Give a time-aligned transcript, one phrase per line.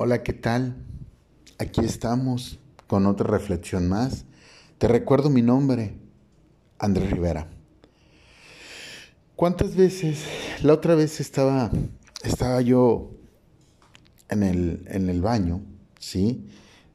[0.00, 0.76] Hola, ¿qué tal?
[1.58, 4.26] Aquí estamos con otra reflexión más.
[4.78, 5.96] Te recuerdo mi nombre,
[6.78, 7.50] Andrés Rivera.
[9.34, 10.22] ¿Cuántas veces?
[10.62, 11.72] La otra vez estaba,
[12.22, 13.10] estaba yo
[14.28, 15.62] en el, en el baño,
[15.98, 16.46] ¿sí?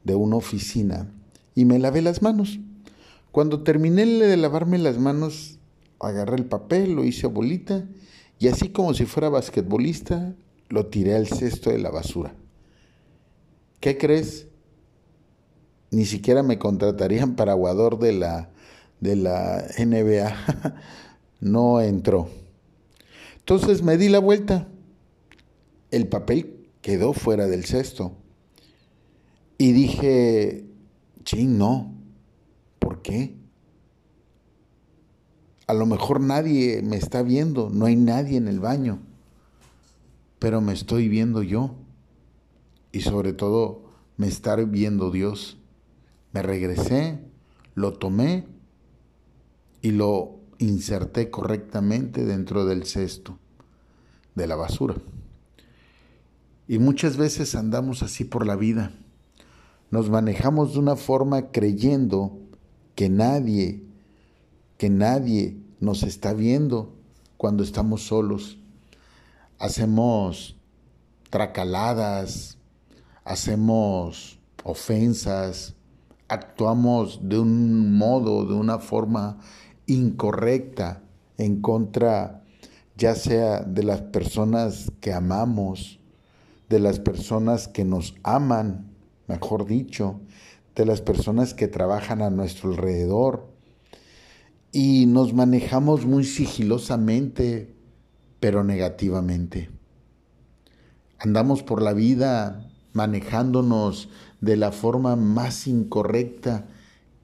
[0.02, 1.12] De una oficina
[1.54, 2.58] y me lavé las manos.
[3.32, 5.58] Cuando terminé de lavarme las manos,
[6.00, 7.84] agarré el papel, lo hice bolita
[8.38, 10.34] y así como si fuera basquetbolista,
[10.70, 12.34] lo tiré al cesto de la basura.
[13.84, 14.46] ¿Qué crees?
[15.90, 18.48] Ni siquiera me contratarían para aguador de la,
[19.00, 20.34] de la NBA.
[21.40, 22.30] no entró.
[23.40, 24.68] Entonces me di la vuelta.
[25.90, 28.16] El papel quedó fuera del cesto.
[29.58, 30.64] Y dije,
[31.24, 31.92] ching, no.
[32.78, 33.34] ¿Por qué?
[35.66, 39.00] A lo mejor nadie me está viendo, no hay nadie en el baño,
[40.38, 41.76] pero me estoy viendo yo
[42.94, 43.82] y sobre todo
[44.16, 45.58] me está viendo Dios.
[46.32, 47.18] Me regresé,
[47.74, 48.46] lo tomé
[49.82, 53.36] y lo inserté correctamente dentro del cesto
[54.36, 54.94] de la basura.
[56.68, 58.92] Y muchas veces andamos así por la vida.
[59.90, 62.38] Nos manejamos de una forma creyendo
[62.94, 63.82] que nadie,
[64.78, 66.94] que nadie nos está viendo
[67.36, 68.56] cuando estamos solos.
[69.58, 70.56] Hacemos
[71.28, 72.56] tracaladas,
[73.24, 75.74] hacemos ofensas,
[76.28, 79.38] actuamos de un modo, de una forma
[79.86, 81.02] incorrecta
[81.36, 82.44] en contra
[82.96, 86.00] ya sea de las personas que amamos,
[86.68, 88.92] de las personas que nos aman,
[89.26, 90.20] mejor dicho,
[90.74, 93.52] de las personas que trabajan a nuestro alrededor.
[94.72, 97.74] Y nos manejamos muy sigilosamente,
[98.40, 99.70] pero negativamente.
[101.18, 104.08] Andamos por la vida manejándonos
[104.40, 106.66] de la forma más incorrecta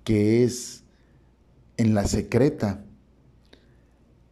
[0.05, 0.83] que es
[1.79, 2.84] en la secreta,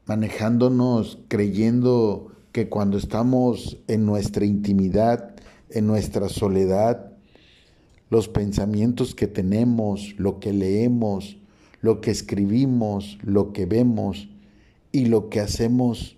[0.05, 5.37] manejándonos creyendo que cuando estamos en nuestra intimidad,
[5.71, 7.13] en nuestra soledad,
[8.11, 11.37] los pensamientos que tenemos, lo que leemos,
[11.81, 14.29] lo que escribimos, lo que vemos
[14.91, 16.17] y lo que hacemos,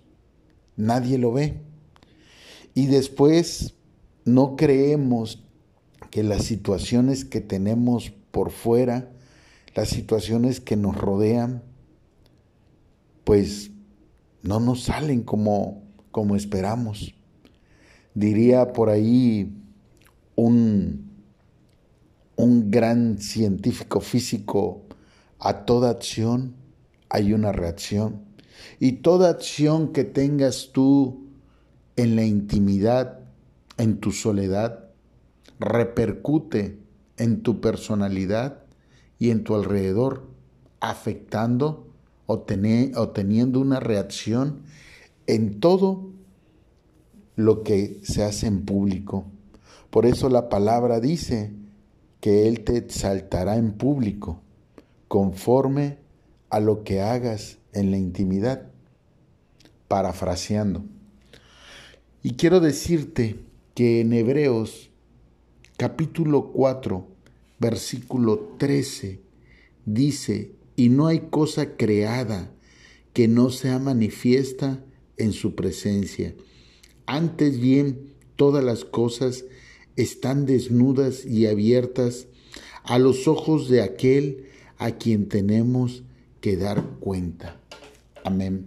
[0.77, 1.59] nadie lo ve.
[2.73, 3.75] Y después
[4.25, 5.43] no creemos
[6.09, 9.11] que las situaciones que tenemos por fuera,
[9.75, 11.63] las situaciones que nos rodean,
[13.23, 13.71] pues
[14.41, 17.13] no nos salen como, como esperamos.
[18.13, 19.53] Diría por ahí
[20.35, 21.11] un,
[22.35, 24.83] un gran científico físico,
[25.39, 26.55] a toda acción
[27.09, 28.21] hay una reacción.
[28.79, 31.27] Y toda acción que tengas tú
[31.95, 33.20] en la intimidad,
[33.77, 34.89] en tu soledad,
[35.59, 36.79] repercute
[37.17, 38.63] en tu personalidad
[39.19, 40.27] y en tu alrededor,
[40.79, 41.87] afectando
[42.25, 44.63] o, teniendo una reacción
[45.27, 46.11] en todo
[47.35, 49.25] lo que se hace en público.
[49.89, 51.53] Por eso la palabra dice
[52.19, 54.41] que Él te exaltará en público,
[55.07, 55.99] conforme
[56.49, 58.71] a lo que hagas en la intimidad,
[59.87, 60.83] parafraseando.
[62.23, 63.39] Y quiero decirte
[63.73, 64.89] que en Hebreos
[65.77, 67.07] capítulo 4,
[67.59, 69.19] versículo 13,
[69.85, 72.51] dice, y no hay cosa creada
[73.13, 74.83] que no sea manifiesta
[75.17, 76.35] en su presencia.
[77.05, 79.45] Antes bien, todas las cosas
[79.95, 82.27] están desnudas y abiertas
[82.83, 84.45] a los ojos de aquel
[84.77, 86.03] a quien tenemos
[86.39, 87.59] que dar cuenta.
[88.23, 88.65] Amén.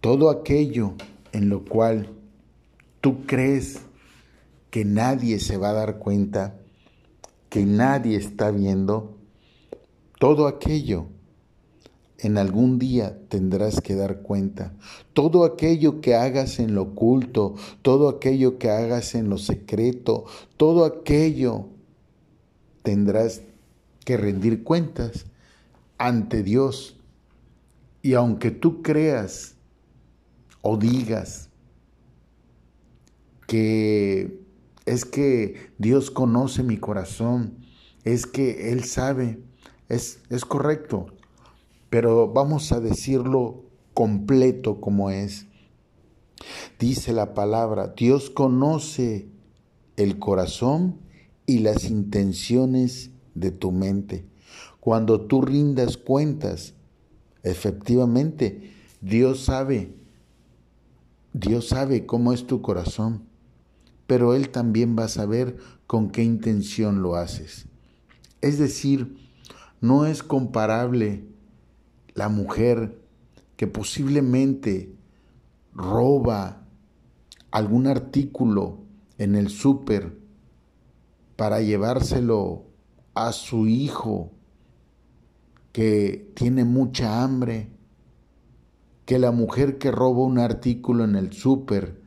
[0.00, 0.94] Todo aquello
[1.32, 2.15] en lo cual
[3.06, 3.82] tú crees
[4.68, 6.56] que nadie se va a dar cuenta,
[7.48, 9.16] que nadie está viendo,
[10.18, 11.06] todo aquello
[12.18, 14.74] en algún día tendrás que dar cuenta.
[15.12, 20.24] Todo aquello que hagas en lo oculto, todo aquello que hagas en lo secreto,
[20.56, 21.68] todo aquello
[22.82, 23.42] tendrás
[24.04, 25.26] que rendir cuentas
[25.96, 26.96] ante Dios.
[28.02, 29.54] Y aunque tú creas
[30.60, 31.50] o digas
[33.46, 34.44] que
[34.86, 37.58] es que Dios conoce mi corazón,
[38.04, 39.40] es que Él sabe,
[39.88, 41.06] es, es correcto,
[41.90, 43.64] pero vamos a decirlo
[43.94, 45.46] completo como es.
[46.78, 49.28] Dice la palabra, Dios conoce
[49.96, 51.00] el corazón
[51.46, 54.26] y las intenciones de tu mente.
[54.80, 56.74] Cuando tú rindas cuentas,
[57.42, 59.94] efectivamente, Dios sabe,
[61.32, 63.26] Dios sabe cómo es tu corazón
[64.06, 65.56] pero Él también va a saber
[65.86, 67.66] con qué intención lo haces.
[68.40, 69.16] Es decir,
[69.80, 71.24] no es comparable
[72.14, 73.00] la mujer
[73.56, 74.94] que posiblemente
[75.74, 76.66] roba
[77.50, 78.80] algún artículo
[79.18, 80.18] en el súper
[81.36, 82.64] para llevárselo
[83.14, 84.32] a su hijo
[85.72, 87.68] que tiene mucha hambre,
[89.04, 92.00] que la mujer que roba un artículo en el súper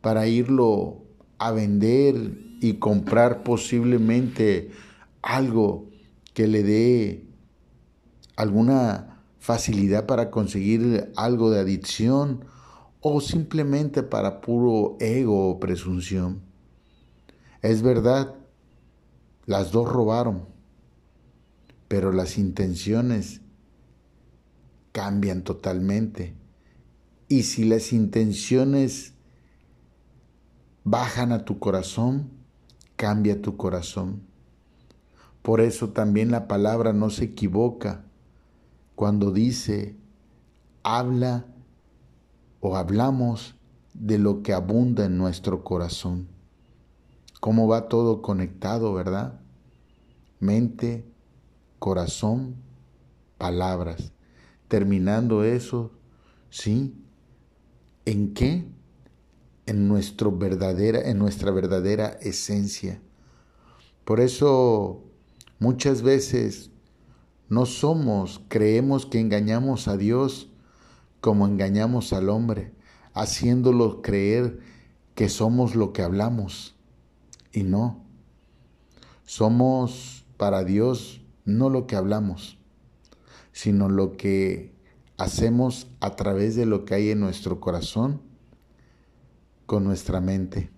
[0.00, 1.02] para irlo
[1.40, 4.70] a vender y comprar posiblemente
[5.22, 5.88] algo
[6.34, 7.24] que le dé
[8.36, 12.44] alguna facilidad para conseguir algo de adicción
[13.00, 16.42] o simplemente para puro ego o presunción.
[17.62, 18.34] Es verdad,
[19.46, 20.44] las dos robaron,
[21.88, 23.40] pero las intenciones
[24.92, 26.34] cambian totalmente.
[27.28, 29.14] Y si las intenciones
[30.84, 32.30] bajan a tu corazón,
[32.96, 34.22] cambia tu corazón.
[35.42, 38.04] Por eso también la palabra no se equivoca
[38.94, 39.96] cuando dice,
[40.82, 41.46] habla
[42.60, 43.54] o hablamos
[43.94, 46.28] de lo que abunda en nuestro corazón.
[47.40, 49.40] Cómo va todo conectado, ¿verdad?
[50.40, 51.10] Mente,
[51.78, 52.56] corazón,
[53.38, 54.12] palabras.
[54.68, 55.90] Terminando eso,
[56.50, 56.94] ¿sí?
[58.04, 58.66] ¿En qué?
[59.66, 59.88] En,
[60.38, 63.00] verdadera, en nuestra verdadera esencia.
[64.04, 65.04] Por eso
[65.58, 66.70] muchas veces
[67.48, 70.48] no somos, creemos que engañamos a Dios
[71.20, 72.72] como engañamos al hombre,
[73.12, 74.60] haciéndolo creer
[75.14, 76.74] que somos lo que hablamos.
[77.52, 78.04] Y no,
[79.24, 82.58] somos para Dios no lo que hablamos,
[83.52, 84.72] sino lo que
[85.18, 88.22] hacemos a través de lo que hay en nuestro corazón
[89.70, 90.68] con nuestra mente.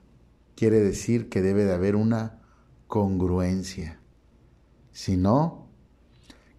[0.55, 2.43] Quiere decir que debe de haber una
[2.89, 3.99] congruencia.
[4.93, 5.71] Si no,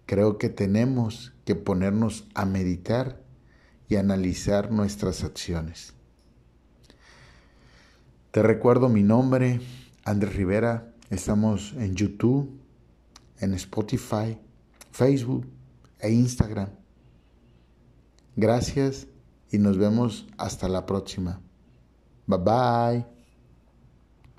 [0.04, 3.22] creo que tenemos que ponernos a meditar
[3.86, 5.94] y analizar nuestras acciones.
[8.32, 9.60] Te recuerdo mi nombre,
[10.04, 10.92] Andrés Rivera.
[11.10, 12.60] Estamos en YouTube,
[13.38, 14.40] en Spotify,
[14.90, 15.46] Facebook
[16.00, 16.70] e Instagram.
[18.34, 19.06] Gracias
[19.52, 21.43] y nos vemos hasta la próxima.
[22.28, 23.13] Bye bye.